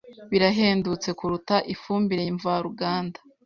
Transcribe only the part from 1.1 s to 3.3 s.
kuruta ifumbire mvaruganda.